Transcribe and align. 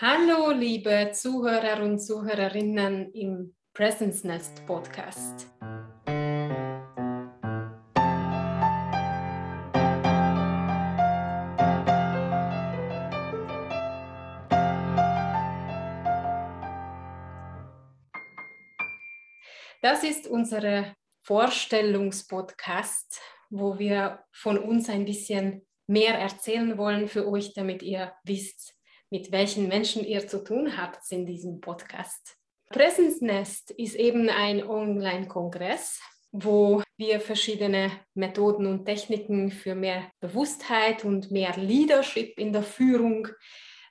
Hallo, 0.00 0.52
liebe 0.52 1.10
Zuhörer 1.12 1.82
und 1.82 1.98
Zuhörerinnen 1.98 3.12
im 3.14 3.56
Presence 3.74 4.22
Nest 4.22 4.64
Podcast. 4.64 5.48
Das 19.82 20.04
ist 20.04 20.28
unsere 20.28 20.94
Vorstellungspodcast, 21.22 23.20
wo 23.50 23.80
wir 23.80 24.22
von 24.30 24.58
uns 24.58 24.88
ein 24.88 25.04
bisschen 25.04 25.66
mehr 25.88 26.16
erzählen 26.16 26.78
wollen 26.78 27.08
für 27.08 27.26
euch, 27.26 27.52
damit 27.52 27.82
ihr 27.82 28.12
wisst, 28.22 28.77
mit 29.10 29.32
welchen 29.32 29.68
Menschen 29.68 30.04
ihr 30.04 30.26
zu 30.26 30.44
tun 30.44 30.76
habt 30.76 31.10
in 31.10 31.26
diesem 31.26 31.60
Podcast. 31.60 32.36
Presence 32.70 33.20
Nest 33.20 33.70
ist 33.70 33.94
eben 33.94 34.28
ein 34.28 34.62
Online-Kongress, 34.62 36.00
wo 36.32 36.82
wir 36.98 37.20
verschiedene 37.20 37.90
Methoden 38.14 38.66
und 38.66 38.84
Techniken 38.84 39.50
für 39.50 39.74
mehr 39.74 40.10
Bewusstheit 40.20 41.04
und 41.04 41.30
mehr 41.30 41.56
Leadership 41.56 42.38
in 42.38 42.52
der 42.52 42.62
Führung 42.62 43.28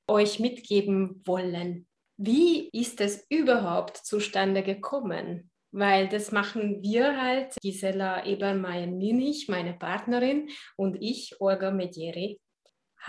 euch 0.07 0.39
mitgeben 0.39 1.21
wollen. 1.25 1.87
Wie 2.17 2.69
ist 2.69 3.01
es 3.01 3.25
überhaupt 3.29 3.97
zustande 3.97 4.63
gekommen? 4.63 5.49
weil 5.71 6.07
das 6.07 6.31
machen 6.31 6.81
wir 6.81 7.21
halt, 7.21 7.55
Gisela 7.61 8.25
Ebermeier-Ninich, 8.25 9.47
meine 9.47 9.73
Partnerin, 9.73 10.49
und 10.75 10.97
ich, 11.01 11.39
Olga 11.39 11.71
Medieri. 11.71 12.39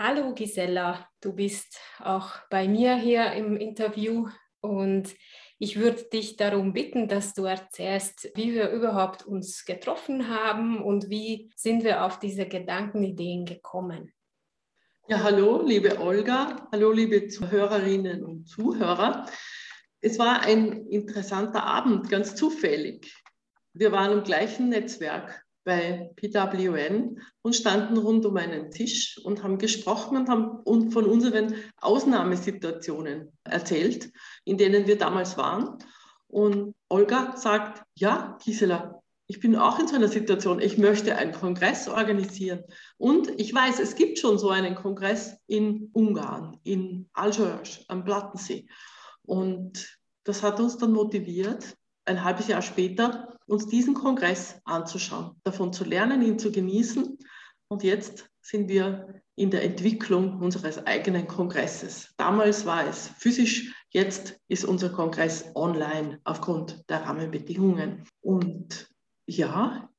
Hallo 0.01 0.33
Gisela, 0.33 1.09
du 1.19 1.33
bist 1.33 1.77
auch 1.99 2.31
bei 2.49 2.69
mir 2.69 2.95
hier 2.95 3.33
im 3.33 3.57
Interview 3.57 4.29
und 4.61 5.13
ich 5.57 5.77
würde 5.77 6.03
dich 6.03 6.37
darum 6.37 6.71
bitten, 6.71 7.09
dass 7.09 7.33
du 7.33 7.43
erzählst, 7.43 8.31
wie 8.33 8.53
wir 8.53 8.69
überhaupt 8.69 9.25
uns 9.25 9.65
getroffen 9.65 10.29
haben 10.29 10.81
und 10.81 11.09
wie 11.09 11.51
sind 11.57 11.83
wir 11.83 12.05
auf 12.05 12.17
diese 12.17 12.47
Gedankenideen 12.47 13.43
gekommen. 13.43 14.13
Ja, 15.09 15.21
hallo, 15.21 15.63
liebe 15.63 15.99
Olga, 15.99 16.69
hallo, 16.71 16.93
liebe 16.93 17.27
Zuhörerinnen 17.27 18.23
und 18.23 18.45
Zuhörer. 18.47 19.25
Es 19.99 20.17
war 20.17 20.43
ein 20.43 20.87
interessanter 20.87 21.65
Abend, 21.65 22.09
ganz 22.09 22.35
zufällig. 22.35 23.21
Wir 23.73 23.91
waren 23.91 24.13
im 24.13 24.23
gleichen 24.23 24.69
Netzwerk 24.69 25.45
bei 25.69 26.09
PWN 26.15 27.21
und 27.43 27.55
standen 27.55 27.97
rund 27.97 28.25
um 28.25 28.35
einen 28.37 28.71
Tisch 28.71 29.19
und 29.23 29.43
haben 29.43 29.59
gesprochen 29.59 30.17
und 30.17 30.27
haben 30.27 30.91
von 30.91 31.05
unseren 31.05 31.53
Ausnahmesituationen 31.77 33.31
erzählt, 33.43 34.11
in 34.45 34.57
denen 34.57 34.87
wir 34.87 34.97
damals 34.97 35.37
waren. 35.37 35.77
Und 36.27 36.73
Olga 36.89 37.37
sagt, 37.37 37.83
ja, 37.93 38.35
Gisela, 38.43 38.99
ich 39.27 39.39
bin 39.39 39.55
auch 39.55 39.77
in 39.77 39.87
so 39.87 39.95
einer 39.95 40.07
Situation, 40.07 40.59
ich 40.59 40.79
möchte 40.79 41.15
einen 41.15 41.33
Kongress 41.33 41.87
organisieren. 41.87 42.63
Und 42.97 43.39
ich 43.39 43.53
weiß, 43.53 43.79
es 43.79 43.93
gibt 43.93 44.17
schon 44.17 44.39
so 44.39 44.49
einen 44.49 44.73
Kongress 44.73 45.37
in 45.45 45.91
Ungarn, 45.93 46.57
in 46.63 47.07
Algiers 47.13 47.85
am 47.89 48.03
Plattensee. 48.03 48.67
Und 49.21 49.99
das 50.23 50.41
hat 50.41 50.59
uns 50.59 50.77
dann 50.79 50.93
motiviert, 50.93 51.75
ein 52.09 52.23
halbes 52.23 52.47
Jahr 52.47 52.61
später 52.61 53.37
uns 53.45 53.67
diesen 53.67 53.93
Kongress 53.93 54.59
anzuschauen, 54.65 55.35
davon 55.43 55.71
zu 55.73 55.83
lernen, 55.83 56.21
ihn 56.21 56.37
zu 56.37 56.51
genießen. 56.51 57.17
Und 57.67 57.83
jetzt 57.83 58.29
sind 58.41 58.67
wir 58.67 59.21
in 59.35 59.51
der 59.51 59.63
Entwicklung 59.63 60.39
unseres 60.41 60.85
eigenen 60.85 61.27
Kongresses. 61.27 62.13
Damals 62.17 62.65
war 62.65 62.87
es 62.87 63.07
physisch, 63.17 63.73
jetzt 63.91 64.39
ist 64.47 64.65
unser 64.65 64.89
Kongress 64.89 65.45
online 65.55 66.19
aufgrund 66.25 66.83
der 66.89 67.03
Rahmenbedingungen. 67.03 68.03
Und 68.21 68.89
ja, 69.25 69.89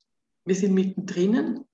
wir 0.45 0.55
sind 0.55 0.75
mittendrin. 0.75 1.65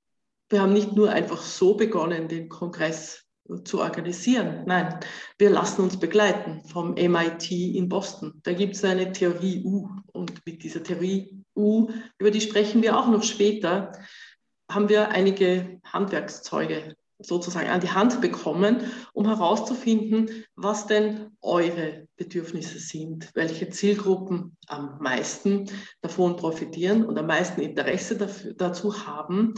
Wir 0.48 0.62
haben 0.62 0.72
nicht 0.72 0.92
nur 0.92 1.10
einfach 1.10 1.42
so 1.42 1.74
begonnen, 1.74 2.28
den 2.28 2.48
Kongress 2.48 3.25
zu 3.64 3.80
organisieren. 3.80 4.62
Nein, 4.66 4.98
wir 5.38 5.50
lassen 5.50 5.82
uns 5.82 5.98
begleiten 5.98 6.62
vom 6.64 6.94
MIT 6.94 7.50
in 7.50 7.88
Boston. 7.88 8.40
Da 8.42 8.52
gibt 8.52 8.76
es 8.76 8.84
eine 8.84 9.12
Theorie 9.12 9.62
U 9.64 9.88
und 10.12 10.44
mit 10.46 10.62
dieser 10.62 10.82
Theorie 10.82 11.44
U, 11.54 11.88
über 12.18 12.30
die 12.30 12.40
sprechen 12.40 12.82
wir 12.82 12.98
auch 12.98 13.08
noch 13.08 13.22
später, 13.22 13.92
haben 14.70 14.88
wir 14.88 15.10
einige 15.10 15.80
Handwerkszeuge 15.84 16.96
sozusagen 17.18 17.68
an 17.68 17.80
die 17.80 17.90
Hand 17.90 18.20
bekommen, 18.20 18.92
um 19.12 19.26
herauszufinden, 19.26 20.44
was 20.54 20.86
denn 20.86 21.30
eure 21.40 22.06
Bedürfnisse 22.16 22.78
sind, 22.78 23.30
welche 23.34 23.70
Zielgruppen 23.70 24.56
am 24.66 24.98
meisten 25.00 25.70
davon 26.02 26.36
profitieren 26.36 27.04
und 27.04 27.18
am 27.18 27.26
meisten 27.26 27.60
Interesse 27.60 28.16
dafür, 28.16 28.54
dazu 28.54 29.06
haben, 29.06 29.54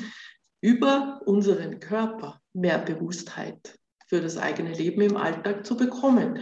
über 0.61 1.21
unseren 1.25 1.81
Körper 1.81 2.41
mehr 2.53 2.79
Bewusstheit 2.79 3.78
für 4.09 4.21
das 4.21 4.37
eigene 4.37 4.73
Leben 4.73 5.03
im 5.03 5.17
Alltag 5.17 5.65
zu 5.65 5.77
bekommen. 5.77 6.41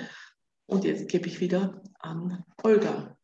Und 0.66 0.84
jetzt 0.84 1.09
gebe 1.09 1.28
ich 1.28 1.41
wieder 1.41 1.82
an 1.99 2.44
Olga. 2.62 3.16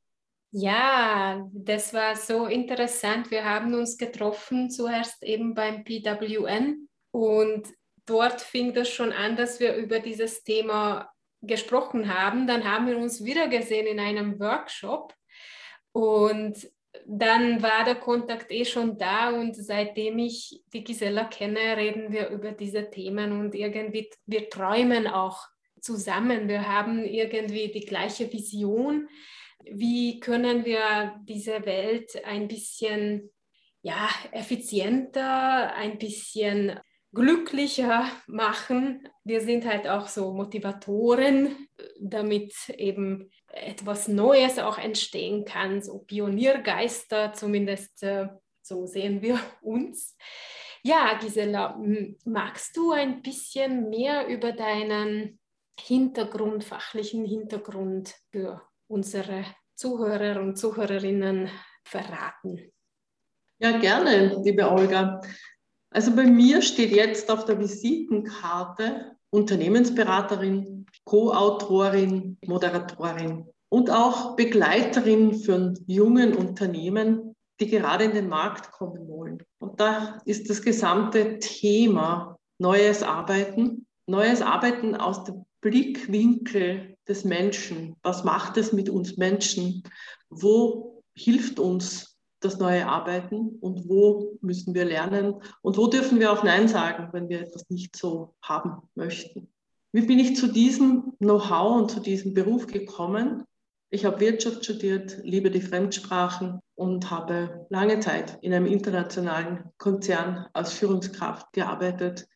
Ja, 0.51 1.49
das 1.53 1.95
war 1.95 2.15
so 2.15 2.47
interessant. 2.47 3.31
Wir 3.31 3.45
haben 3.45 3.73
uns 3.75 3.97
getroffen, 3.97 4.71
zuerst 4.71 5.23
eben 5.23 5.55
beim 5.55 5.83
PWN 5.83 6.89
und 7.11 7.69
dort 8.05 8.41
fing 8.43 8.75
das 8.75 8.89
schon 8.91 9.13
an, 9.13 9.37
dass 9.37 9.61
wir 9.61 9.75
über 9.77 10.01
dieses 10.01 10.45
Thema 10.45 11.11
gesprochen 11.41 12.13
haben. 12.13 12.47
Dann 12.47 12.71
haben 12.71 12.87
wir 12.87 12.99
uns 12.99 13.25
wieder 13.25 13.49
gesehen 13.49 13.87
in 13.87 13.99
einem 13.99 14.39
Workshop 14.39 15.15
und 15.93 16.71
dann 17.07 17.63
war 17.63 17.85
der 17.85 17.97
Kontakt 17.97 18.51
eh 18.51 18.65
schon 18.65 18.99
da 18.99 19.31
und 19.31 19.57
seitdem 19.57 20.19
ich 20.19 20.63
die 20.73 20.85
Gisela 20.85 21.25
kenne, 21.25 21.77
reden 21.77 22.13
wir 22.13 22.29
über 22.29 22.53
diese 22.53 22.91
Themen 22.91 23.33
und 23.33 23.55
irgendwie 23.55 24.11
wir 24.27 24.49
träumen 24.49 25.07
auch 25.07 25.47
zusammen. 25.81 26.49
Wir 26.49 26.69
haben 26.69 27.05
irgendwie 27.05 27.71
die 27.73 27.85
gleiche 27.85 28.33
Vision. 28.33 29.09
Wie 29.65 30.21
können 30.21 30.65
wir 30.65 31.21
diese 31.25 31.65
Welt 31.67 32.25
ein 32.25 32.49
bisschen 32.49 33.31
ja, 33.83 34.09
effizienter, 34.31 35.75
ein 35.75 35.99
bisschen 35.99 36.79
glücklicher 37.13 38.11
machen. 38.27 39.07
Wir 39.25 39.41
sind 39.41 39.67
halt 39.67 39.87
auch 39.87 40.09
so 40.09 40.33
Motivatoren, 40.33 41.69
damit 42.01 42.55
eben 42.79 43.31
etwas 43.53 44.09
Neues 44.09 44.59
auch 44.59 44.79
entstehen 44.79 45.45
kann, 45.45 45.83
so 45.83 45.99
Pioniergeister, 46.01 47.33
zumindest 47.33 48.03
äh, 48.03 48.29
so 48.63 48.87
sehen 48.87 49.23
wir 49.23 49.39
uns. 49.63 50.17
Ja, 50.83 51.17
Gisela, 51.19 51.79
magst 52.25 52.77
du 52.77 52.93
ein 52.93 53.23
bisschen 53.23 53.89
mehr 53.89 54.27
über 54.27 54.53
deinen 54.53 55.39
Hintergrund, 55.79 56.65
fachlichen 56.65 57.25
Hintergrund 57.25 58.15
für 58.31 58.63
unsere 58.89 59.45
Zuhörer 59.75 60.41
und 60.41 60.57
Zuhörerinnen 60.57 61.49
verraten? 61.85 62.73
Ja, 63.59 63.79
gerne, 63.79 64.41
liebe 64.43 64.69
Olga. 64.69 65.21
Also 65.93 66.15
bei 66.15 66.25
mir 66.25 66.63
steht 66.63 66.91
jetzt 66.91 67.31
auf 67.31 67.45
der 67.45 67.59
Visitenkarte 67.59 69.17
Unternehmensberaterin, 69.31 70.87
Co-Autorin, 71.05 72.39
Moderatorin 72.47 73.47
und 73.69 73.91
auch 73.91 74.37
Begleiterin 74.37 75.35
von 75.35 75.79
jungen 75.87 76.35
Unternehmen, 76.35 77.35
die 77.61 77.69
gerade 77.69 78.05
in 78.05 78.13
den 78.13 78.29
Markt 78.29 78.73
kommen 78.73 79.07
wollen. 79.09 79.43
Und 79.59 79.81
da 79.81 80.21
ist 80.25 80.49
das 80.51 80.63
gesamte 80.63 81.39
Thema 81.39 82.39
neues 82.59 83.03
Arbeiten, 83.03 83.87
neues 84.07 84.43
Arbeiten 84.43 84.95
aus 84.95 85.25
dem 85.25 85.45
Blickwinkel 85.61 86.97
des 87.09 87.25
Menschen. 87.25 87.97
Was 88.03 88.25
macht 88.25 88.57
es 88.57 88.73
mit 88.73 88.89
uns 88.89 89.17
Menschen? 89.17 89.83
Wo 90.29 91.03
hilft 91.15 91.59
uns 91.59 92.12
das 92.45 92.59
neue 92.59 92.87
Arbeiten 92.87 93.57
und 93.61 93.89
wo 93.89 94.37
müssen 94.41 94.75
wir 94.75 94.85
lernen 94.85 95.37
und 95.63 95.77
wo 95.77 95.87
dürfen 95.87 96.21
wir 96.21 96.33
auch 96.33 96.43
Nein 96.43 96.69
sagen, 96.69 97.09
wenn 97.13 97.29
wir 97.29 97.41
etwas 97.41 97.69
nicht 97.71 97.97
so 97.97 98.35
haben 98.43 98.83
möchten. 98.95 99.49
Wie 99.93 100.03
bin 100.03 100.19
ich 100.19 100.37
zu 100.37 100.47
diesem 100.47 101.13
Know-how 101.19 101.81
und 101.81 101.91
zu 101.91 102.01
diesem 102.01 102.35
Beruf 102.35 102.67
gekommen? 102.67 103.45
Ich 103.91 104.07
habe 104.07 104.21
Wirtschaft 104.21 104.65
studiert, 104.65 105.19
liebe 105.23 105.51
die 105.51 105.61
Fremdsprachen 105.61 106.61
und 106.75 107.11
habe 107.11 107.67
lange 107.69 108.01
Zeit 108.01 108.39
in 108.41 108.55
einem 108.55 108.67
internationalen 108.67 109.65
Konzern 109.77 110.47
als 110.55 110.73
Führungskraft 110.73 111.53
gearbeitet, 111.53 112.27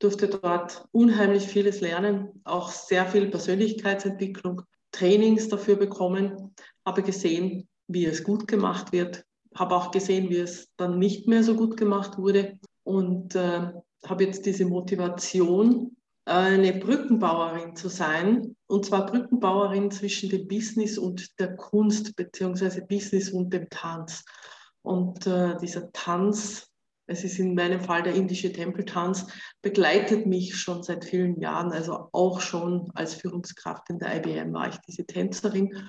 durfte 0.00 0.26
dort 0.26 0.86
unheimlich 0.90 1.46
vieles 1.46 1.80
lernen, 1.80 2.40
auch 2.42 2.68
sehr 2.70 3.06
viel 3.06 3.30
Persönlichkeitsentwicklung, 3.30 4.62
Trainings 4.90 5.48
dafür 5.48 5.76
bekommen, 5.76 6.54
habe 6.84 7.02
gesehen, 7.02 7.68
wie 7.86 8.06
es 8.06 8.24
gut 8.24 8.48
gemacht 8.48 8.92
wird, 8.92 9.24
habe 9.54 9.74
auch 9.74 9.90
gesehen, 9.90 10.30
wie 10.30 10.38
es 10.38 10.68
dann 10.76 10.98
nicht 10.98 11.28
mehr 11.28 11.42
so 11.42 11.54
gut 11.54 11.76
gemacht 11.76 12.18
wurde 12.18 12.58
und 12.82 13.34
äh, 13.34 13.72
habe 14.06 14.24
jetzt 14.24 14.46
diese 14.46 14.66
Motivation, 14.66 15.96
eine 16.26 16.72
Brückenbauerin 16.72 17.76
zu 17.76 17.88
sein, 17.88 18.56
und 18.66 18.86
zwar 18.86 19.06
Brückenbauerin 19.06 19.90
zwischen 19.90 20.30
dem 20.30 20.48
Business 20.48 20.96
und 20.96 21.38
der 21.38 21.54
Kunst, 21.56 22.16
beziehungsweise 22.16 22.82
Business 22.86 23.30
und 23.30 23.52
dem 23.52 23.68
Tanz. 23.68 24.24
Und 24.82 25.26
äh, 25.26 25.56
dieser 25.58 25.92
Tanz, 25.92 26.70
es 27.06 27.24
ist 27.24 27.38
in 27.38 27.54
meinem 27.54 27.80
Fall 27.80 28.02
der 28.02 28.14
indische 28.14 28.52
Tempeltanz, 28.52 29.26
begleitet 29.60 30.26
mich 30.26 30.56
schon 30.56 30.82
seit 30.82 31.04
vielen 31.04 31.38
Jahren. 31.40 31.72
Also 31.72 32.08
auch 32.12 32.40
schon 32.40 32.90
als 32.94 33.14
Führungskraft 33.14 33.90
in 33.90 33.98
der 33.98 34.16
IBM 34.16 34.54
war 34.54 34.68
ich 34.68 34.76
diese 34.86 35.04
Tänzerin. 35.04 35.88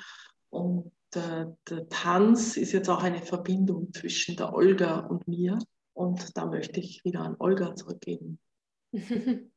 Und 0.50 0.92
äh, 1.16 1.46
der 1.70 1.90
Tanz 1.90 2.58
ist 2.58 2.72
jetzt 2.72 2.90
auch 2.90 3.04
eine 3.04 3.22
Verbindung 3.22 3.94
zwischen 3.94 4.36
der 4.36 4.54
Olga 4.54 5.00
und 5.00 5.28
mir. 5.28 5.60
Und 5.94 6.38
da 6.38 6.46
möchte 6.46 6.80
ich 6.80 7.04
wieder 7.06 7.22
an 7.22 7.36
Olga 7.40 7.76
zurückgeben. 7.76 8.40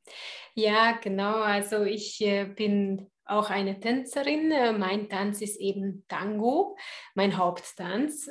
Ja, 0.55 0.99
genau. 1.01 1.35
Also 1.37 1.85
ich 1.85 2.21
äh, 2.21 2.45
bin 2.45 3.09
auch 3.25 3.49
eine 3.49 3.79
Tänzerin. 3.79 4.49
Mein 4.79 5.09
Tanz 5.09 5.41
ist 5.41 5.61
eben 5.61 6.05
Tango, 6.09 6.77
mein 7.15 7.37
Haupttanz, 7.37 8.29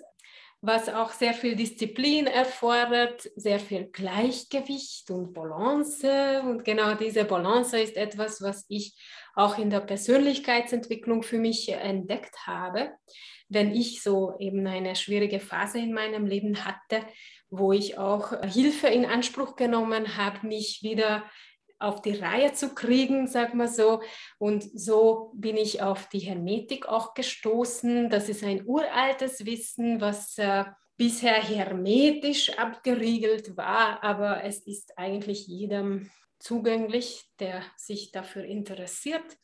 was 0.62 0.90
auch 0.90 1.12
sehr 1.12 1.34
viel 1.34 1.56
Disziplin 1.56 2.26
erfordert, 2.26 3.30
sehr 3.36 3.60
viel 3.60 3.86
Gleichgewicht 3.86 5.12
und 5.12 5.34
Balance. 5.34 6.42
Und 6.44 6.66
genau 6.66 6.96
diese 6.96 7.26
Balance 7.26 7.80
ist 7.80 7.96
etwas, 7.96 8.42
was 8.42 8.66
ich 8.68 8.98
auch 9.36 9.58
in 9.60 9.70
der 9.70 9.82
Persönlichkeitsentwicklung 9.82 11.22
für 11.22 11.38
mich 11.38 11.70
entdeckt 11.70 12.48
habe, 12.48 12.92
wenn 13.50 13.74
ich 13.74 14.02
so 14.02 14.36
eben 14.40 14.66
eine 14.66 14.96
schwierige 14.96 15.40
Phase 15.40 15.78
in 15.78 15.94
meinem 15.94 16.26
Leben 16.26 16.66
hatte 16.66 17.06
wo 17.50 17.72
ich 17.72 17.98
auch 17.98 18.34
Hilfe 18.44 18.88
in 18.88 19.06
Anspruch 19.06 19.56
genommen 19.56 20.18
habe, 20.18 20.46
mich 20.46 20.80
wieder 20.84 21.24
auf 21.80 22.02
die 22.02 22.16
Reihe 22.16 22.54
zu 22.54 22.74
kriegen, 22.74 23.28
sag 23.28 23.54
mal 23.54 23.68
so. 23.68 24.02
Und 24.38 24.64
so 24.78 25.32
bin 25.36 25.58
ich 25.58 25.82
auf 25.82 26.10
die 26.10 26.20
Hermetik 26.20 26.88
auch 26.88 27.14
gestoßen. 27.14 28.10
Das 28.10 28.30
ist 28.30 28.44
ein 28.44 28.66
uraltes 28.66 29.46
Wissen, 29.46 30.02
was 30.02 30.38
äh, 30.38 30.66
bisher 30.98 31.42
hermetisch 31.42 32.58
abgeriegelt 32.58 33.56
war, 33.56 34.04
aber 34.04 34.44
es 34.44 34.66
ist 34.66 34.98
eigentlich 34.98 35.48
jedem 35.48 36.10
zugänglich, 36.40 37.24
der 37.40 37.64
sich 37.76 38.12
dafür 38.12 38.44
interessiert. 38.44 39.38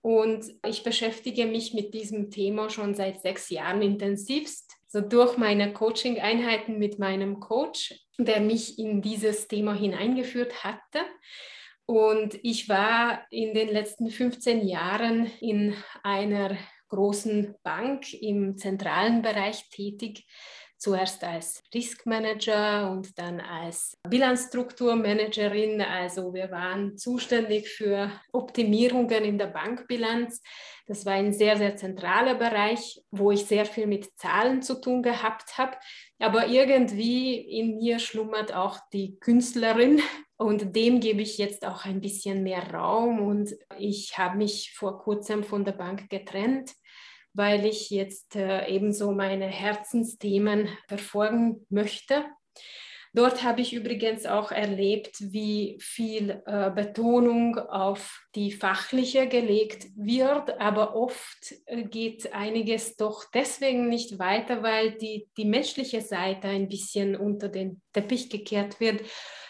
Und 0.00 0.44
ich 0.66 0.82
beschäftige 0.82 1.46
mich 1.46 1.72
mit 1.72 1.94
diesem 1.94 2.30
Thema 2.30 2.68
schon 2.68 2.94
seit 2.94 3.22
sechs 3.22 3.48
Jahren 3.48 3.80
intensivst, 3.80 4.70
so 4.86 5.00
durch 5.00 5.38
meine 5.38 5.72
Coaching-Einheiten 5.72 6.78
mit 6.78 6.98
meinem 6.98 7.40
Coach, 7.40 7.94
der 8.18 8.40
mich 8.40 8.78
in 8.78 9.00
dieses 9.00 9.48
Thema 9.48 9.74
hineingeführt 9.74 10.62
hatte. 10.62 11.00
Und 11.86 12.38
ich 12.42 12.68
war 12.68 13.26
in 13.30 13.54
den 13.54 13.68
letzten 13.68 14.10
15 14.10 14.66
Jahren 14.66 15.30
in 15.40 15.74
einer 16.02 16.56
großen 16.88 17.54
Bank 17.62 18.12
im 18.14 18.56
zentralen 18.56 19.22
Bereich 19.22 19.68
tätig 19.68 20.26
zuerst 20.78 21.24
als 21.24 21.62
Risk 21.74 22.04
Manager 22.04 22.90
und 22.90 23.18
dann 23.18 23.40
als 23.40 23.96
Bilanzstrukturmanagerin. 24.08 25.80
Also 25.80 26.34
wir 26.34 26.50
waren 26.50 26.98
zuständig 26.98 27.70
für 27.70 28.10
Optimierungen 28.32 29.24
in 29.24 29.38
der 29.38 29.46
Bankbilanz. 29.46 30.42
Das 30.86 31.06
war 31.06 31.14
ein 31.14 31.32
sehr, 31.32 31.56
sehr 31.56 31.76
zentraler 31.76 32.34
Bereich, 32.34 33.00
wo 33.10 33.30
ich 33.30 33.46
sehr 33.46 33.64
viel 33.64 33.86
mit 33.86 34.18
Zahlen 34.18 34.60
zu 34.60 34.78
tun 34.80 35.02
gehabt 35.02 35.56
habe. 35.56 35.76
Aber 36.18 36.48
irgendwie 36.48 37.36
in 37.36 37.76
mir 37.76 37.98
schlummert 37.98 38.52
auch 38.52 38.78
die 38.92 39.18
Künstlerin 39.20 40.02
und 40.36 40.74
dem 40.74 41.00
gebe 41.00 41.22
ich 41.22 41.38
jetzt 41.38 41.66
auch 41.66 41.84
ein 41.84 42.00
bisschen 42.00 42.42
mehr 42.42 42.72
Raum. 42.72 43.20
Und 43.20 43.54
ich 43.78 44.18
habe 44.18 44.38
mich 44.38 44.72
vor 44.74 44.98
kurzem 44.98 45.44
von 45.44 45.64
der 45.64 45.72
Bank 45.72 46.10
getrennt 46.10 46.72
weil 47.34 47.66
ich 47.66 47.90
jetzt 47.90 48.36
äh, 48.36 48.66
ebenso 48.68 49.12
meine 49.12 49.46
Herzensthemen 49.46 50.68
verfolgen 50.88 51.66
möchte. 51.68 52.24
Dort 53.12 53.44
habe 53.44 53.60
ich 53.60 53.72
übrigens 53.72 54.26
auch 54.26 54.50
erlebt, 54.50 55.16
wie 55.20 55.76
viel 55.80 56.42
äh, 56.46 56.70
Betonung 56.70 57.56
auf 57.58 58.24
die 58.34 58.50
fachliche 58.50 59.28
gelegt 59.28 59.86
wird, 59.94 60.60
aber 60.60 60.96
oft 60.96 61.54
äh, 61.66 61.84
geht 61.84 62.32
einiges 62.32 62.96
doch 62.96 63.24
deswegen 63.32 63.88
nicht 63.88 64.18
weiter, 64.18 64.64
weil 64.64 64.92
die, 64.92 65.28
die 65.36 65.44
menschliche 65.44 66.00
Seite 66.00 66.48
ein 66.48 66.68
bisschen 66.68 67.14
unter 67.14 67.48
den 67.48 67.82
Teppich 67.92 68.30
gekehrt 68.30 68.80
wird, 68.80 69.02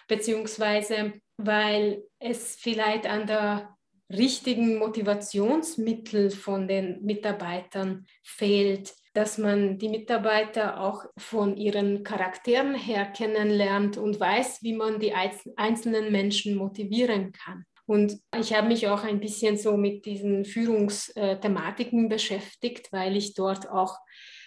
beziehungsweise 0.08 1.14
weil 1.36 2.04
es 2.18 2.56
vielleicht 2.56 3.06
an 3.06 3.26
der 3.26 3.76
richtigen 4.10 4.78
Motivationsmittel 4.78 6.30
von 6.30 6.68
den 6.68 7.02
Mitarbeitern 7.02 8.06
fehlt, 8.22 8.94
dass 9.14 9.38
man 9.38 9.78
die 9.78 9.88
Mitarbeiter 9.88 10.80
auch 10.80 11.04
von 11.16 11.56
ihren 11.56 12.02
Charakteren 12.04 12.74
her 12.74 13.06
kennenlernt 13.06 13.96
und 13.96 14.18
weiß, 14.18 14.62
wie 14.62 14.74
man 14.74 14.98
die 15.00 15.14
einzelnen 15.14 16.12
Menschen 16.12 16.56
motivieren 16.56 17.32
kann. 17.32 17.64
Und 17.86 18.18
ich 18.38 18.54
habe 18.54 18.68
mich 18.68 18.88
auch 18.88 19.04
ein 19.04 19.20
bisschen 19.20 19.56
so 19.56 19.76
mit 19.76 20.06
diesen 20.06 20.44
Führungsthematiken 20.44 22.08
beschäftigt, 22.08 22.92
weil 22.92 23.16
ich 23.16 23.34
dort 23.34 23.68
auch 23.68 23.98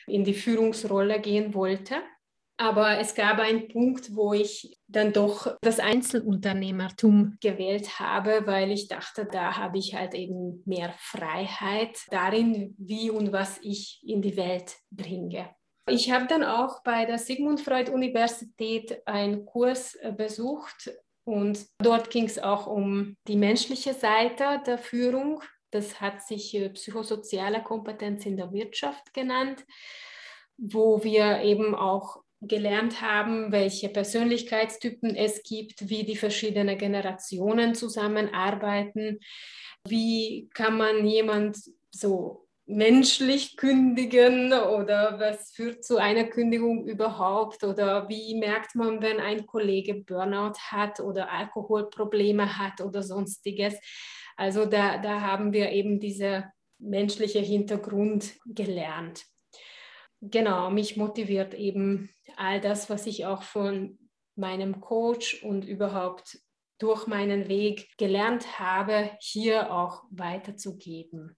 in 0.08 0.24
die 0.24 0.34
Führungsrolle 0.34 1.20
gehen 1.22 1.54
wollte. 1.54 1.96
Aber 2.60 2.98
es 2.98 3.14
gab 3.14 3.38
einen 3.38 3.68
Punkt, 3.68 4.16
wo 4.16 4.34
ich 4.34 4.80
dann 4.88 5.14
doch 5.14 5.56
das 5.62 5.80
Einzelunternehmertum 5.80 7.38
gewählt 7.40 8.00
habe, 8.00 8.48
weil 8.48 8.72
ich 8.72 8.88
dachte, 8.88 9.28
da 9.32 9.58
habe 9.58 9.78
ich 9.78 9.94
halt 9.94 10.16
eben 10.16 10.64
mehr 10.66 10.94
Freiheit 10.98 12.00
darin, 12.10 12.74
wie 12.80 13.12
und 13.12 13.32
was 13.32 13.60
ich 13.62 14.02
in 14.04 14.24
die 14.24 14.38
Welt 14.38 14.76
bringe. 14.90 15.50
Ich 15.90 16.12
habe 16.12 16.26
dann 16.28 16.44
auch 16.44 16.82
bei 16.84 17.06
der 17.06 17.20
Sigmund 17.20 17.62
Freud 17.62 17.92
Universität 17.92 19.08
einen 19.08 19.46
Kurs 19.46 19.96
äh, 19.96 20.12
besucht 20.12 20.92
und 21.24 21.66
dort 21.80 22.10
ging 22.10 22.26
es 22.26 22.40
auch 22.40 22.68
um 22.68 23.16
die 23.28 23.38
menschliche 23.38 23.94
Seite 23.94 24.62
der 24.66 24.80
Führung. 24.80 25.42
Das 25.72 26.02
hat 26.02 26.24
sich 26.24 26.54
äh, 26.56 26.70
psychosoziale 26.72 27.64
Kompetenz 27.64 28.26
in 28.26 28.36
der 28.36 28.52
Wirtschaft 28.52 29.14
genannt, 29.14 29.66
wo 30.58 31.04
wir 31.04 31.42
eben 31.42 31.74
auch 31.74 32.22
gelernt 32.42 33.02
haben, 33.02 33.52
welche 33.52 33.90
Persönlichkeitstypen 33.90 35.16
es 35.16 35.44
gibt, 35.44 35.90
wie 35.90 36.04
die 36.04 36.16
verschiedenen 36.16 36.78
Generationen 36.78 37.74
zusammenarbeiten, 37.74 39.20
wie 39.88 40.50
kann 40.54 40.78
man 40.78 41.06
jemand 41.08 41.58
so 41.92 42.48
menschlich 42.68 43.56
kündigen 43.56 44.52
oder 44.52 45.20
was 45.20 45.52
führt 45.52 45.86
zu 45.86 45.98
einer 45.98 46.26
Kündigung 46.26 46.86
überhaupt 46.86 47.64
oder 47.64 48.10
wie 48.10 48.36
merkt 48.36 48.76
man, 48.76 49.02
wenn 49.02 49.22
ein 49.22 49.48
Kollege 49.48 49.96
Burnout 49.96 50.60
hat 50.70 51.00
oder 51.00 51.32
Alkoholprobleme 51.32 52.60
hat 52.60 52.82
oder 52.82 53.04
sonstiges. 53.04 53.76
Also 54.36 54.66
da, 54.66 54.98
da 54.98 55.22
haben 55.22 55.54
wir 55.54 55.72
eben 55.72 56.00
diese 56.00 56.52
menschliche 56.78 57.40
Hintergrund 57.40 58.34
gelernt 58.46 59.26
genau, 60.22 60.70
mich 60.70 60.98
motiviert 60.98 61.54
eben 61.54 62.10
all 62.36 62.62
das, 62.62 62.90
was 62.90 63.08
ich 63.08 63.26
auch 63.26 63.44
von 63.44 63.98
meinem 64.36 64.82
Coach 64.82 65.44
und 65.44 65.66
überhaupt 65.66 66.40
durch 66.80 67.08
meinen 67.08 67.48
Weg 67.48 67.98
gelernt 67.98 68.60
habe, 68.60 69.12
hier 69.20 69.72
auch 69.74 70.04
weiterzugeben. 70.12 71.36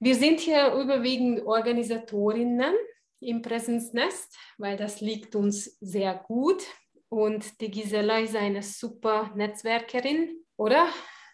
Wir 0.00 0.14
sind 0.14 0.40
hier 0.40 0.72
überwiegend 0.74 1.44
Organisatorinnen 1.44 2.74
im 3.20 3.42
Präsenznest, 3.42 4.36
weil 4.56 4.76
das 4.76 5.00
liegt 5.00 5.34
uns 5.34 5.76
sehr 5.80 6.14
gut. 6.14 6.62
Und 7.08 7.60
die 7.60 7.70
Gisela 7.70 8.20
ist 8.20 8.36
eine 8.36 8.62
super 8.62 9.32
Netzwerkerin, 9.34 10.44
oder? 10.56 10.86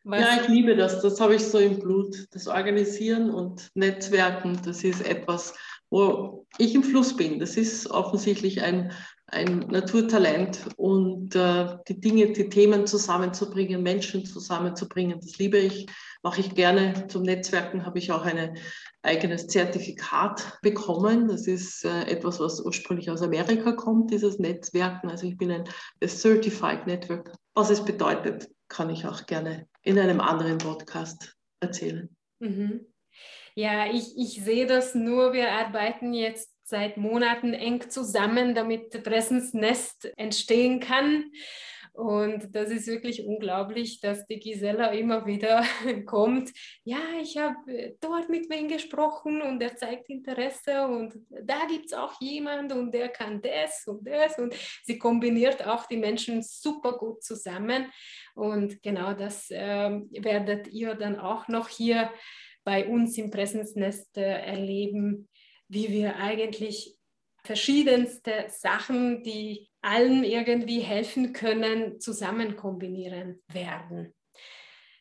Was 0.05 0.21
ja, 0.21 0.43
ich 0.43 0.49
liebe 0.49 0.77
das. 0.77 1.01
Das 1.03 1.21
habe 1.21 1.35
ich 1.35 1.43
so 1.43 1.59
im 1.59 1.79
Blut. 1.79 2.27
Das 2.33 2.47
Organisieren 2.47 3.31
und 3.31 3.71
Netzwerken, 3.75 4.61
das 4.65 4.85
ist 4.85 5.07
etwas, 5.07 5.55
wo 5.95 6.45
ich 6.59 6.75
im 6.75 6.83
Fluss 6.83 7.17
bin. 7.17 7.39
Das 7.39 7.57
ist 7.57 7.89
offensichtlich 7.89 8.63
ein, 8.63 8.91
ein 9.29 9.61
Naturtalent 9.61 10.67
und 10.77 11.37
äh, 11.37 11.77
die 11.87 12.01
Dinge, 12.01 12.33
die 12.33 12.49
Themen 12.49 12.89
zusammenzubringen, 12.89 13.81
Menschen 13.81 14.27
zusammenzubringen, 14.27 15.21
das 15.21 15.39
liebe 15.39 15.57
ich, 15.57 15.87
mache 16.25 16.41
ich 16.41 16.57
gerne. 16.57 17.07
Zum 17.07 17.23
Netzwerken 17.23 17.87
habe 17.87 18.01
ich 18.01 18.11
auch 18.11 18.25
ein 18.25 18.59
eigenes 19.03 19.47
Zertifikat 19.47 20.59
bekommen. 20.63 21.29
Das 21.29 21.47
ist 21.47 21.85
äh, 21.85 22.07
etwas, 22.07 22.41
was 22.41 22.61
ursprünglich 22.61 23.09
aus 23.09 23.23
Amerika 23.23 23.71
kommt, 23.71 24.11
dieses 24.11 24.41
Netzwerken. 24.41 25.11
Also 25.11 25.29
ich 25.29 25.37
bin 25.37 25.53
ein 25.53 25.65
Certified 26.05 26.89
Network. 26.89 27.31
Was 27.55 27.71
es 27.71 27.85
bedeutet, 27.85 28.51
kann 28.67 28.91
ich 28.91 29.07
auch 29.07 29.27
gerne 29.27 29.69
in 29.83 30.01
einem 30.01 30.21
anderen 30.21 30.59
Podcast 30.59 31.37
erzählen. 31.61 32.09
Mhm. 32.41 32.85
Ja, 33.55 33.87
ich, 33.87 34.17
ich 34.17 34.43
sehe 34.45 34.67
das 34.67 34.95
nur. 34.95 35.33
Wir 35.33 35.53
arbeiten 35.53 36.13
jetzt 36.13 36.51
seit 36.65 36.97
Monaten 36.97 37.53
eng 37.53 37.89
zusammen, 37.89 38.55
damit 38.55 39.03
Pressensnest 39.05 40.13
entstehen 40.17 40.81
kann. 40.81 41.31
Und 41.93 42.57
das 42.57 42.71
ist 42.71 42.89
wirklich 42.89 43.25
unglaublich, 43.25 44.01
dass 44.01 44.27
die 44.27 44.41
Gisela 44.41 44.89
immer 44.89 45.27
wieder 45.27 45.63
kommt. 46.07 46.51
Ja, 46.83 46.99
ich 47.23 47.39
habe 47.39 47.97
dort 48.01 48.29
mit 48.29 48.51
wem 48.51 48.67
gesprochen 48.67 49.41
und 49.41 49.63
er 49.63 49.77
zeigt 49.77 50.11
Interesse 50.11 50.89
und 50.89 51.15
da 51.31 51.67
gibt 51.69 51.87
es 51.87 51.93
auch 51.93 52.21
jemand 52.21 52.73
und 52.73 52.93
der 52.93 53.11
kann 53.11 53.41
das 53.41 53.87
und 53.87 54.09
das. 54.09 54.37
Und 54.41 54.57
sie 54.83 54.99
kombiniert 54.99 55.65
auch 55.65 55.87
die 55.87 55.97
Menschen 55.97 56.43
super 56.43 56.99
gut 56.99 57.23
zusammen. 57.23 57.87
Und 58.35 58.83
genau 58.83 59.13
das 59.13 59.49
äh, 59.53 60.01
werdet 60.11 60.67
ihr 60.73 60.97
dann 60.97 61.21
auch 61.21 61.47
noch 61.47 61.69
hier 61.69 62.11
bei 62.65 62.87
uns 62.87 63.17
im 63.19 63.31
Präsensnest 63.31 64.17
äh, 64.17 64.23
erleben, 64.23 65.29
wie 65.69 65.91
wir 65.91 66.17
eigentlich 66.17 66.97
verschiedenste 67.45 68.47
Sachen, 68.49 69.23
die 69.23 69.69
allen 69.83 70.25
irgendwie 70.25 70.81
helfen 70.81 71.33
können, 71.33 72.01
zusammen 72.01 72.57
kombinieren 72.57 73.43
werden. 73.53 74.15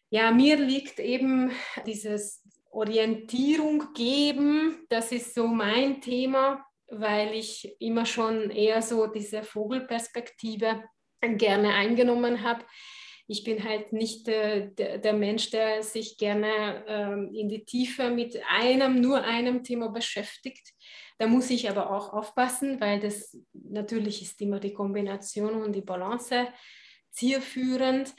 Ja, 0.09 0.29
mir 0.31 0.57
liegt 0.57 0.99
eben 0.99 1.51
dieses 1.85 2.43
Orientierung 2.69 3.93
geben, 3.93 4.85
das 4.89 5.11
ist 5.11 5.33
so 5.33 5.47
mein 5.47 6.01
Thema, 6.01 6.65
weil 6.87 7.33
ich 7.33 7.75
immer 7.79 8.05
schon 8.05 8.49
eher 8.49 8.81
so 8.81 9.07
diese 9.07 9.43
Vogelperspektive 9.43 10.83
gerne 11.21 11.73
eingenommen 11.73 12.43
habe. 12.43 12.65
Ich 13.27 13.43
bin 13.43 13.63
halt 13.63 13.93
nicht 13.93 14.27
äh, 14.27 14.69
der, 14.73 14.97
der, 14.97 15.13
Mensch, 15.13 15.49
der 15.49 15.81
sich 15.81 16.17
gerne 16.17 16.83
ähm, 16.87 17.33
in 17.33 17.49
die 17.49 17.63
Tiefe 17.63 18.09
mit 18.09 18.37
einem, 18.49 18.99
nur 18.99 19.23
einem 19.23 19.63
Thema 19.63 19.89
beschäftigt. 19.89 20.73
Da 21.17 21.27
muss 21.27 21.49
ich 21.49 21.69
aber 21.69 21.91
auch 21.91 22.11
aufpassen, 22.11 22.81
weil 22.81 22.99
das 22.99 23.37
natürlich 23.53 24.21
ist 24.21 24.41
immer 24.41 24.59
die 24.59 24.73
Kombination 24.73 25.61
und 25.61 25.73
die 25.73 25.81
Balance 25.81 26.47
zielführend. 27.11 28.13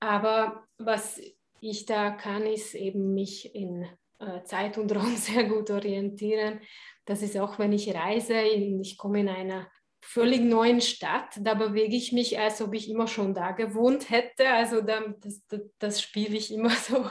Aber 0.00 0.64
was 0.78 1.20
ich 1.60 1.86
da 1.86 2.10
kann, 2.10 2.46
ist 2.46 2.74
eben 2.74 3.14
mich 3.14 3.54
in 3.54 3.86
äh, 4.18 4.42
Zeit 4.44 4.78
und 4.78 4.92
Raum 4.96 5.16
sehr 5.16 5.44
gut 5.44 5.70
orientieren. 5.70 6.60
Das 7.04 7.22
ist 7.22 7.36
auch, 7.36 7.58
wenn 7.58 7.72
ich 7.72 7.94
reise, 7.94 8.40
ich 8.40 8.96
komme 8.96 9.20
in 9.20 9.28
einer 9.28 9.70
völlig 10.06 10.40
neuen 10.40 10.80
Stadt. 10.80 11.38
Da 11.40 11.54
bewege 11.54 11.96
ich 11.96 12.12
mich, 12.12 12.38
als 12.38 12.62
ob 12.62 12.74
ich 12.74 12.88
immer 12.88 13.08
schon 13.08 13.34
da 13.34 13.50
gewohnt 13.50 14.10
hätte. 14.10 14.48
Also 14.48 14.80
da, 14.80 15.00
das, 15.20 15.44
das, 15.48 15.60
das 15.78 16.00
spiele 16.00 16.36
ich 16.36 16.52
immer 16.52 16.70
so 16.88 17.10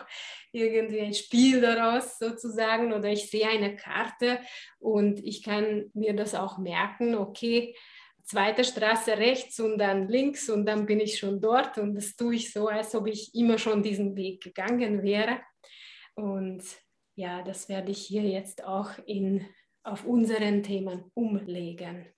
irgendwie 0.52 1.02
ein 1.02 1.14
Spiel 1.14 1.60
daraus 1.60 2.18
sozusagen 2.18 2.94
oder 2.94 3.10
ich 3.10 3.30
sehe 3.30 3.48
eine 3.48 3.76
Karte 3.76 4.40
und 4.80 5.20
ich 5.24 5.44
kann 5.44 5.92
mir 5.94 6.16
das 6.16 6.34
auch 6.34 6.58
merken, 6.58 7.16
okay, 7.16 7.76
zweite 8.24 8.64
Straße 8.64 9.18
rechts 9.18 9.60
und 9.60 9.78
dann 9.78 10.08
links 10.08 10.50
und 10.50 10.66
dann 10.66 10.86
bin 10.86 11.02
ich 11.02 11.20
schon 11.20 11.42
dort 11.42 11.78
und 11.78 11.94
das 11.96 12.16
tue 12.16 12.36
ich 12.36 12.54
so, 12.54 12.70
als 12.70 12.96
ob 12.96 13.08
ich 13.08 13.36
immer 13.36 13.58
schon 13.58 13.84
diesen 13.84 14.16
Weg 14.16 14.42
gegangen 14.42 15.04
wäre. 15.04 15.42
Und 16.16 16.64
ja, 17.16 17.44
das 17.44 17.68
werde 17.68 17.92
ich 17.92 18.00
hier 18.00 18.24
jetzt 18.24 18.64
auch 18.64 18.92
in, 19.06 19.46
auf 19.84 20.06
unseren 20.06 20.64
Themen 20.64 21.12
umlegen. 21.14 22.15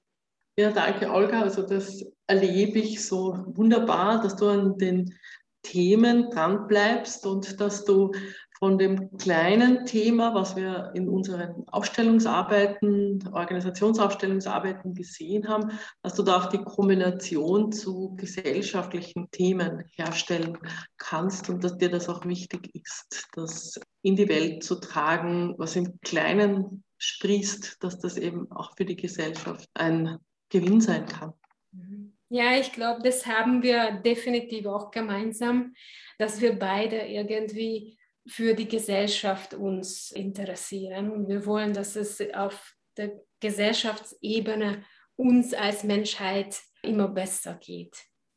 Ja, 0.60 0.72
danke, 0.72 1.12
Olga. 1.12 1.42
Also 1.42 1.62
das 1.62 2.04
erlebe 2.26 2.80
ich 2.80 3.06
so 3.06 3.38
wunderbar, 3.46 4.22
dass 4.22 4.36
du 4.36 4.48
an 4.48 4.78
den 4.80 5.14
Themen 5.62 6.32
dranbleibst 6.32 7.28
und 7.28 7.62
dass 7.62 7.86
du 7.86 8.12
von 8.58 8.80
dem 8.80 9.16
kleinen 9.18 9.86
Thema, 9.86 10.34
was 10.34 10.56
wir 10.56 10.92
in 10.96 11.10
unseren 11.10 11.64
Aufstellungsarbeiten, 11.68 13.30
Organisationsaufstellungsarbeiten 13.32 14.96
gesehen 14.96 15.48
haben, 15.48 15.78
dass 16.02 16.16
du 16.16 16.24
da 16.24 16.38
auch 16.38 16.48
die 16.48 16.64
Kombination 16.64 17.72
zu 17.72 18.16
gesellschaftlichen 18.16 19.30
Themen 19.30 19.84
herstellen 19.92 20.58
kannst 20.98 21.52
und 21.52 21.64
dass 21.64 21.78
dir 21.78 21.90
das 21.90 22.10
auch 22.10 22.26
wichtig 22.26 22.74
ist, 22.74 23.28
das 23.34 23.80
in 24.02 24.16
die 24.16 24.28
Welt 24.28 24.64
zu 24.64 24.80
tragen, 24.80 25.54
was 25.60 25.76
im 25.76 26.00
Kleinen 26.02 26.84
sprießt, 26.98 27.84
dass 27.84 28.00
das 28.00 28.18
eben 28.18 28.52
auch 28.52 28.76
für 28.76 28.86
die 28.86 28.96
Gesellschaft 28.96 29.70
ein 29.76 30.18
Gewinn 30.50 30.82
sein 30.82 31.06
kann. 31.06 31.34
Mhm. 31.72 32.18
Ja, 32.30 32.58
ich 32.58 32.72
glaube, 32.72 33.02
das 33.04 33.26
haben 33.26 33.64
wir 33.64 34.02
definitiv 34.04 34.66
auch 34.66 34.92
gemeinsam, 34.92 35.74
dass 36.18 36.42
wir 36.42 36.58
beide 36.58 36.98
irgendwie 37.08 37.98
für 38.28 38.54
die 38.54 38.68
Gesellschaft 38.68 39.54
uns 39.54 40.12
interessieren. 40.12 41.10
Und 41.10 41.28
wir 41.30 41.46
wollen, 41.46 41.74
dass 41.74 41.96
es 41.96 42.22
auf 42.34 42.74
der 42.98 43.22
Gesellschaftsebene 43.40 44.84
uns 45.16 45.54
als 45.54 45.84
Menschheit 45.84 46.60
immer 46.82 47.08
besser 47.08 47.56
geht. 47.56 47.96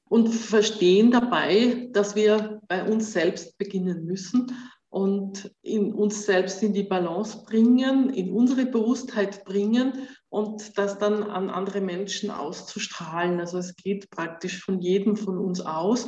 Und 0.08 0.28
verstehen 0.28 1.10
dabei, 1.10 1.88
dass 1.92 2.14
wir 2.14 2.60
bei 2.68 2.84
uns 2.84 3.12
selbst 3.12 3.56
beginnen 3.58 4.04
müssen 4.04 4.52
und 4.88 5.54
in 5.62 5.92
uns 5.92 6.26
selbst 6.26 6.62
in 6.62 6.72
die 6.72 6.82
Balance 6.82 7.44
bringen, 7.44 8.10
in 8.10 8.32
unsere 8.32 8.66
Bewusstheit 8.66 9.44
bringen 9.44 10.08
und 10.30 10.78
das 10.78 10.98
dann 10.98 11.24
an 11.24 11.50
andere 11.50 11.80
Menschen 11.80 12.30
auszustrahlen. 12.30 13.40
Also 13.40 13.58
es 13.58 13.76
geht 13.76 14.08
praktisch 14.10 14.64
von 14.64 14.80
jedem 14.80 15.16
von 15.16 15.36
uns 15.36 15.60
aus. 15.60 16.06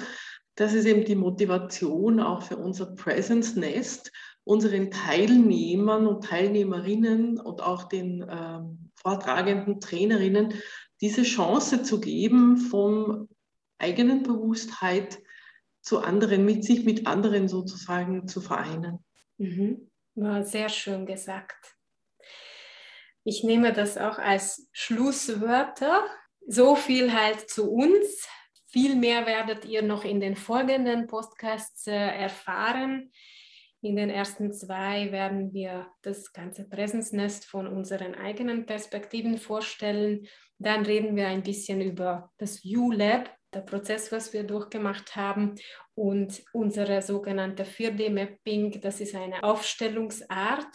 Das 0.55 0.73
ist 0.75 0.87
eben 0.87 1.05
die 1.05 1.17
Motivation 1.17 2.21
auch 2.21 2.43
für 2.43 2.57
unser 2.57 2.95
Presence 2.95 3.57
Nest, 3.57 4.13
unseren 4.45 4.91
Teilnehmern 4.91 6.07
und 6.07 6.25
Teilnehmerinnen 6.25 7.39
und 7.39 7.63
auch 7.63 7.85
den 7.85 8.25
ähm, 8.29 8.91
vortragenden 8.95 9.81
Trainerinnen 9.81 10.55
diese 11.01 11.23
Chance 11.23 11.83
zu 11.83 12.01
geben, 12.01 12.59
vom 12.59 13.29
eigenen 13.79 14.23
Bewusstheit 14.23 15.21
zu 15.81 15.99
anderen, 15.99 16.45
mit 16.45 16.65
sich 16.65 16.85
mit 16.85 17.09
anderen 17.09 17.49
sozusagen 17.49 18.29
zu 18.29 18.41
vereinen. 18.41 19.05
Mhm. 19.39 19.91
War 20.15 20.45
sehr 20.45 20.69
schön 20.69 21.07
gesagt. 21.07 21.77
Ich 23.25 23.45
nehme 23.45 23.73
das 23.73 23.99
auch 23.99 24.19
als 24.19 24.69
Schlusswörter. 24.73 26.05
So 26.47 26.75
viel 26.75 27.13
halt 27.13 27.49
zu 27.49 27.71
uns. 27.71 28.29
Viel 28.67 28.97
mehr 28.97 29.27
werdet 29.27 29.65
ihr 29.65 29.83
noch 29.83 30.05
in 30.05 30.21
den 30.21 30.35
folgenden 30.35 31.07
Podcasts 31.07 31.87
äh, 31.87 31.93
erfahren. 31.93 33.13
In 33.81 33.97
den 33.97 34.11
ersten 34.11 34.53
zwei 34.53 35.13
werden 35.13 35.53
wir 35.53 35.89
das 36.03 36.33
ganze 36.33 36.69
Präsensnest 36.69 37.45
von 37.45 37.67
unseren 37.67 38.15
eigenen 38.15 38.65
Perspektiven 38.65 39.39
vorstellen. 39.39 40.27
Dann 40.59 40.87
reden 40.87 41.17
wir 41.17 41.27
ein 41.29 41.43
bisschen 41.43 41.81
über 41.81 42.33
das 42.39 42.65
U-Lab, 42.65 43.29
der 43.53 43.61
Prozess, 43.61 44.11
was 44.13 44.33
wir 44.33 44.45
durchgemacht 44.45 45.17
haben 45.17 45.57
und 45.95 46.43
unsere 46.53 47.03
sogenannte 47.03 47.65
4D-Mapping, 47.65 48.81
das 48.81 49.01
ist 49.01 49.15
eine 49.15 49.43
Aufstellungsart 49.43 50.73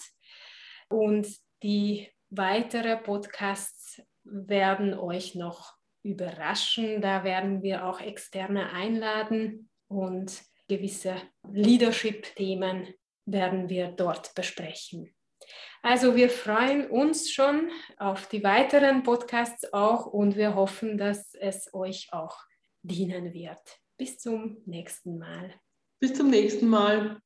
und 0.89 1.27
die 1.63 2.09
weitere 2.29 2.97
Podcasts 2.97 4.01
werden 4.23 4.93
euch 4.93 5.35
noch 5.35 5.73
überraschen. 6.03 7.01
Da 7.01 7.23
werden 7.23 7.61
wir 7.63 7.85
auch 7.85 7.99
externe 8.01 8.71
einladen 8.71 9.69
und 9.87 10.41
gewisse 10.67 11.15
Leadership-Themen 11.51 12.93
werden 13.25 13.69
wir 13.69 13.89
dort 13.89 14.33
besprechen. 14.35 15.13
Also 15.81 16.15
wir 16.15 16.29
freuen 16.29 16.89
uns 16.89 17.31
schon 17.31 17.69
auf 17.97 18.27
die 18.27 18.43
weiteren 18.43 19.03
Podcasts 19.03 19.71
auch 19.73 20.05
und 20.05 20.35
wir 20.35 20.55
hoffen, 20.55 20.97
dass 20.97 21.33
es 21.35 21.73
euch 21.73 22.09
auch 22.11 22.37
dienen 22.81 23.33
wird. 23.33 23.61
Bis 23.97 24.17
zum 24.17 24.61
nächsten 24.65 25.17
Mal. 25.17 25.53
Bis 25.99 26.13
zum 26.13 26.29
nächsten 26.29 26.67
Mal. 26.67 27.21